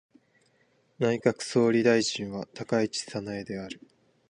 [0.97, 3.79] 内閣総理大臣は高市早苗である。